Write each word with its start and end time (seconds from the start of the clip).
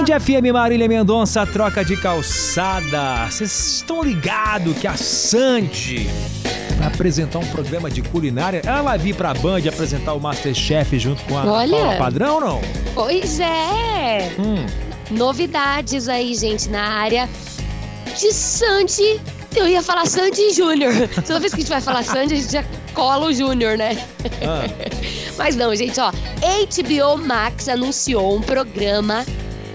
Band 0.00 0.18
FM 0.18 0.50
Marília 0.50 0.88
Mendonça, 0.88 1.44
troca 1.44 1.84
de 1.84 1.94
calçada. 1.94 3.26
Vocês 3.30 3.76
estão 3.76 4.02
ligados 4.02 4.74
que 4.78 4.86
a 4.86 4.96
Sandy 4.96 6.08
vai 6.78 6.86
apresentar 6.88 7.38
um 7.38 7.46
programa 7.48 7.90
de 7.90 8.00
culinária? 8.00 8.62
Ela 8.64 8.80
vai 8.80 8.98
vir 8.98 9.14
pra 9.14 9.34
Band 9.34 9.58
apresentar 9.68 10.14
o 10.14 10.20
Masterchef 10.20 10.98
junto 10.98 11.22
com 11.24 11.36
a 11.36 11.44
Olha. 11.44 11.76
Paula 11.76 11.96
Padrão 11.96 12.34
ou 12.36 12.40
não? 12.40 12.60
Pois 12.94 13.40
é! 13.40 14.32
Hum, 14.38 14.64
Novidades 15.10 16.08
aí, 16.08 16.34
gente, 16.34 16.70
na 16.70 16.82
área 16.82 17.28
de 18.18 18.32
Sandy. 18.32 19.20
Eu 19.54 19.68
ia 19.68 19.82
falar 19.82 20.06
Sandy 20.06 20.50
Júnior. 20.54 20.94
Toda 21.26 21.40
vez 21.40 21.52
que 21.52 21.60
a 21.60 21.62
gente 21.62 21.70
vai 21.70 21.80
falar 21.82 22.04
Sandy, 22.04 22.34
a 22.34 22.36
gente 22.38 22.52
já 22.52 22.64
cola 22.94 23.26
o 23.26 23.34
Júnior, 23.34 23.76
né? 23.76 24.02
ah, 24.46 24.62
Mas 25.36 25.56
não, 25.56 25.74
gente, 25.76 26.00
ó. 26.00 26.10
HBO 26.10 27.18
Max 27.22 27.68
anunciou 27.68 28.34
um 28.34 28.40
programa 28.40 29.26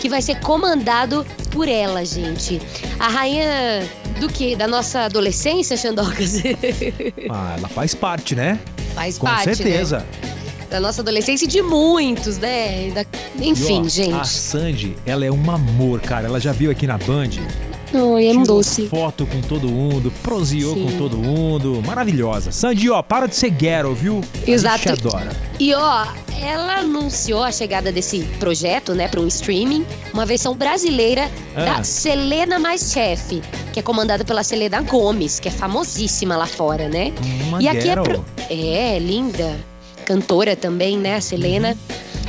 que 0.00 0.08
vai 0.08 0.22
ser 0.22 0.40
comandado 0.40 1.26
por 1.50 1.68
ela, 1.68 2.04
gente. 2.04 2.60
A 2.98 3.08
rainha 3.08 3.88
do 4.20 4.28
quê? 4.28 4.54
Da 4.56 4.66
nossa 4.66 5.00
adolescência, 5.02 5.76
Xandocas? 5.76 6.34
ah, 7.30 7.54
ela 7.58 7.68
faz 7.68 7.94
parte, 7.94 8.34
né? 8.34 8.58
Faz 8.94 9.18
Com 9.18 9.26
parte, 9.26 9.56
certeza. 9.56 9.98
né? 9.98 10.06
Da 10.70 10.80
nossa 10.80 11.00
adolescência 11.00 11.46
e 11.46 11.48
de 11.48 11.62
muitos, 11.62 12.36
né? 12.38 12.90
Da- 12.90 13.04
Enfim, 13.40 13.76
E, 13.76 13.78
ó, 13.78 13.84
A 13.84 13.88
gente. 13.88 14.28
Sandy, 14.28 14.96
ela 15.06 15.24
é 15.24 15.30
um 15.30 15.50
amor, 15.50 16.00
cara. 16.00 16.26
Ela 16.26 16.38
já 16.38 16.52
viu 16.52 16.70
aqui 16.70 16.86
na 16.86 16.98
Band. 16.98 17.30
Oi, 17.92 18.26
é 18.28 18.32
um 18.32 18.42
doce. 18.42 18.86
foto 18.88 19.26
com 19.26 19.40
todo 19.40 19.66
mundo, 19.68 20.12
proseou 20.22 20.74
Sim. 20.74 20.84
com 20.86 20.98
todo 20.98 21.16
mundo. 21.16 21.82
Maravilhosa. 21.86 22.52
Sandy, 22.52 22.90
ó, 22.90 23.02
para 23.02 23.26
de 23.26 23.34
ser 23.34 23.50
ghetto, 23.50 23.94
viu? 23.94 24.20
Exato. 24.46 24.88
A 24.90 24.94
gente 24.94 25.06
adora. 25.06 25.30
E 25.58 25.72
ó, 25.74 26.06
ela 26.40 26.80
anunciou 26.80 27.42
a 27.42 27.50
chegada 27.50 27.90
desse 27.90 28.20
projeto, 28.38 28.94
né, 28.94 29.08
para 29.08 29.20
um 29.20 29.26
streaming, 29.26 29.86
uma 30.12 30.26
versão 30.26 30.54
brasileira 30.54 31.30
Ah. 31.56 31.64
da 31.64 31.82
Selena 31.84 32.58
Mais 32.58 32.92
Chef, 32.92 33.40
que 33.72 33.80
é 33.80 33.82
comandada 33.82 34.22
pela 34.24 34.42
Selena 34.42 34.82
Gomes, 34.82 35.40
que 35.40 35.48
é 35.48 35.50
famosíssima 35.50 36.36
lá 36.36 36.46
fora, 36.46 36.88
né? 36.88 37.12
Uma 37.48 37.62
E 37.62 37.68
aqui 37.68 37.88
é 37.88 37.96
pro- 37.96 38.24
É, 38.50 38.98
linda. 38.98 39.56
Cantora 40.04 40.54
também, 40.54 40.96
né, 40.98 41.16
a 41.16 41.20
Selena. 41.20 41.76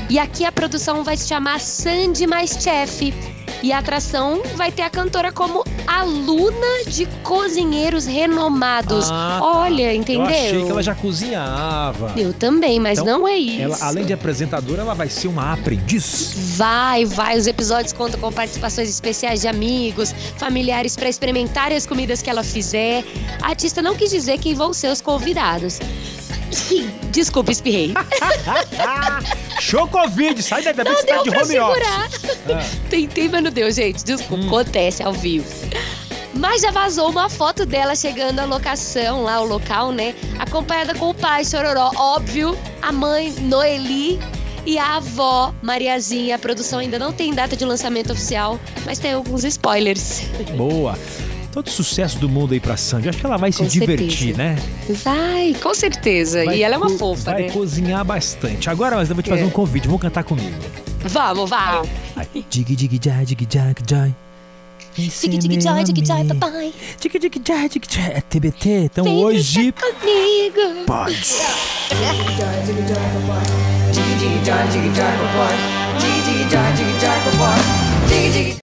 E 0.10 0.18
aqui 0.18 0.44
a 0.44 0.52
produção 0.52 1.04
vai 1.04 1.16
se 1.16 1.28
chamar 1.28 1.60
Sandy 1.60 2.26
Mais 2.26 2.58
Chef. 2.62 3.14
E 3.62 3.74
a 3.74 3.80
atração 3.80 4.42
vai 4.56 4.72
ter 4.72 4.84
a 4.84 4.90
cantora 4.90 5.32
como 5.32 5.64
aluna 5.86 6.86
de 6.88 7.06
cozinheiros 7.24 8.06
renomados. 8.06 9.10
Ah, 9.12 9.38
tá. 9.40 9.46
Olha, 9.46 9.94
entendeu? 9.94 10.26
Eu 10.26 10.30
achei 10.30 10.64
que 10.66 10.72
ela 10.72 10.84
já 10.84 10.96
cozinhava. 10.96 12.14
Eu 12.16 12.32
também, 12.34 12.80
mas 12.80 13.00
Então, 13.00 13.20
não 13.20 13.28
é 13.28 13.36
isso. 13.38 13.62
Ela, 13.62 13.78
além 13.82 14.06
de 14.06 14.14
apresentadora, 14.14 14.82
ela 14.82 14.94
vai 14.94 15.10
ser 15.10 15.28
uma 15.28 15.54
aprendiz. 15.54 16.34
Vai, 16.56 17.06
vai. 17.06 17.38
Os 17.38 17.48
episódios 17.48 17.92
contam 17.92 18.20
com 18.20 18.32
participações 18.32 18.90
especiais 18.90 19.42
de 19.42 19.48
amigos, 19.48 20.14
familiares 20.38 20.96
para 20.96 21.10
experimentarem 21.10 21.78
as 21.78 21.86
comidas 21.86 22.22
que 22.22 22.30
ela 22.30 22.44
fizer. 22.44 23.04
A 23.42 23.50
artista 23.50 23.82
não 23.82 23.96
quis 23.96 24.10
dizer 24.10 24.38
quem 24.40 24.54
vão 24.54 24.74
ser 24.74 24.90
os 24.92 25.02
convidados. 25.02 25.80
Desculpa, 27.12 27.52
espirrei. 27.52 27.94
Show 29.60 29.88
Covid! 29.88 30.42
Sai 30.42 30.64
daí, 30.64 30.74
que 30.74 30.84
você 30.84 31.04
tá 31.06 31.22
de 31.24 31.30
home 31.30 31.46
segurar. 31.46 32.06
office. 32.06 32.38
Ah, 32.50 32.78
Tentei, 32.90 33.30
mas 33.30 33.44
não 33.44 33.52
deu, 33.52 33.72
gente. 33.72 34.04
Desculpa, 34.04 34.44
Hum. 34.44 34.48
acontece 34.48 35.04
ao 35.04 35.14
vivo. 35.14 35.46
Mas 36.34 36.62
já 36.62 36.72
vazou 36.72 37.10
uma 37.10 37.30
foto 37.30 37.66
dela 37.66 37.96
chegando 37.96 38.40
à 38.40 38.46
locação, 38.46 39.24
lá, 39.24 39.42
o 39.42 39.46
local, 39.46 39.92
né? 39.92 40.16
Acompanhada 40.38 40.94
com 40.96 41.10
o 41.10 41.14
pai 41.14 41.44
Chororó, 41.44 41.92
óbvio, 41.96 42.58
a 42.82 42.92
mãe 42.92 43.32
Noeli 43.42 44.20
e 44.66 44.78
a 44.78 44.98
avó 44.98 45.54
Mariazinha. 45.62 46.36
A 46.36 46.40
produção 46.40 46.80
ainda 46.80 46.98
não 46.98 47.12
tem 47.12 47.34
data 47.34 47.58
de 47.58 47.66
lançamento 47.66 48.14
oficial, 48.14 48.58
mas 48.86 49.00
tem 49.00 49.14
alguns 49.14 49.44
spoilers. 49.44 50.22
boa. 50.56 50.98
Todo 51.52 51.70
sucesso 51.70 52.20
do 52.20 52.30
mundo 52.30 52.54
aí 52.54 52.60
pra 52.60 52.78
Sandy. 52.78 53.10
Acho 53.10 53.18
que 53.20 53.26
ela 53.26 53.38
vai 53.38 53.52
se 53.52 53.58
Com 53.60 53.66
divertir, 53.66 54.12
certeza. 54.36 54.38
né? 54.38 54.56
Vai, 55.04 55.56
com 55.62 55.74
certeza. 55.74 56.46
Vai 56.46 56.58
e 56.58 56.64
ela 56.64 56.76
é 56.76 56.78
uma 56.78 56.90
fofa, 56.92 57.32
Vai 57.32 57.44
né? 57.44 57.50
cozinhar 57.50 58.06
bastante. 58.06 58.70
Agora, 58.70 58.98
eu 59.02 59.06
vou 59.08 59.24
te 59.24 59.30
fazer 59.30 59.42
É. 59.42 59.46
um 59.46 59.50
convite. 59.50 59.86
Vamos 59.88 60.02
cantar 60.02 60.24
comigo. 60.24 60.56
Vamos, 61.06 61.50
vai. 61.50 61.82
Dig, 62.50 62.76
dig, 62.76 63.00
jai, 63.04 63.26
dig, 63.26 63.48
jai, 63.52 63.74
jai. 63.88 64.16
Vem 64.96 65.10
ser 65.10 65.30
Dig, 65.30 65.40
dig, 65.40 65.50
meu 65.52 65.62
jai, 65.62 65.84
dig, 65.84 66.06
jai, 66.06 66.24
papai. 66.26 66.74
Dig, 67.00 67.20
dig, 67.20 67.42
jai, 67.48 67.70
dig, 67.70 67.84
jai. 67.90 68.12
É 68.16 68.22
TBT? 68.22 68.70
Então 68.86 69.04
Vem 69.06 69.24
hoje 69.24 69.72
comigo. 69.72 70.86
pode. 70.86 71.16
Jiggy 73.92 74.14
jiggy 74.20 74.46
jar, 74.46 74.66
jiggy 74.72 74.92
jar, 74.96 75.12
boy. 75.36 75.56
Jiggy 76.00 76.22
jiggy 76.22 76.50
jar, 76.52 76.76
jiggy 76.76 77.00
jar, 77.00 77.18
boy. 77.38 77.60
Jiggy 78.08 78.32
jiggy. 78.34 78.58